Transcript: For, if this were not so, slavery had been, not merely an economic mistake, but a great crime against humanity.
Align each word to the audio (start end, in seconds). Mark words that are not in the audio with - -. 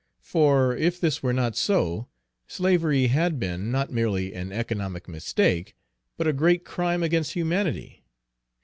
For, 0.23 0.75
if 0.75 0.99
this 0.99 1.21
were 1.21 1.31
not 1.31 1.55
so, 1.55 2.07
slavery 2.47 3.05
had 3.05 3.39
been, 3.39 3.69
not 3.69 3.91
merely 3.91 4.33
an 4.33 4.51
economic 4.51 5.07
mistake, 5.07 5.75
but 6.17 6.25
a 6.25 6.33
great 6.33 6.65
crime 6.65 7.03
against 7.03 7.33
humanity. 7.33 8.03